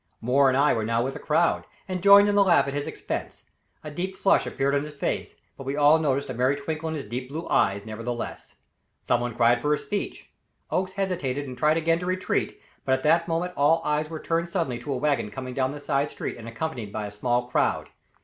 Moore 0.19 0.47
and 0.49 0.57
I 0.57 0.73
were 0.73 0.83
now 0.83 1.03
with 1.03 1.13
the 1.13 1.19
crowd, 1.19 1.67
and 1.87 2.01
joined 2.01 2.27
in 2.27 2.33
the 2.33 2.43
laugh 2.43 2.67
at 2.67 2.73
his 2.73 2.87
expense. 2.87 3.43
A 3.83 3.91
deep 3.91 4.15
flush 4.17 4.47
appeared 4.47 4.73
on 4.73 4.83
his 4.83 4.95
face, 4.95 5.35
but 5.55 5.63
we 5.63 5.75
all 5.75 5.99
noticed 5.99 6.27
a 6.31 6.33
merry 6.33 6.55
twinkle 6.55 6.89
in 6.89 6.95
his 6.95 7.05
deep 7.05 7.29
blue 7.29 7.47
eyes, 7.49 7.85
nevertheless. 7.85 8.55
Somebody 9.07 9.35
cried 9.35 9.61
for 9.61 9.75
a 9.75 9.77
speech. 9.77 10.31
Oakes 10.71 10.93
hesitated 10.93 11.43
and 11.45 11.55
again 11.55 11.85
tried 11.99 11.99
to 11.99 12.05
retreat, 12.07 12.59
but 12.83 12.93
at 12.93 13.03
that 13.03 13.27
moment 13.27 13.53
all 13.55 13.79
eyes 13.85 14.09
were 14.09 14.19
turned 14.19 14.49
suddenly 14.49 14.79
to 14.79 14.91
a 14.91 14.97
wagon 14.97 15.29
coming 15.29 15.53
down 15.53 15.69
the 15.71 15.79
side 15.79 16.09
street 16.09 16.35
and 16.35 16.47
accompanied 16.47 16.91
by 16.91 17.05
a 17.05 17.11
small 17.11 17.47
crowd. 17.47 17.91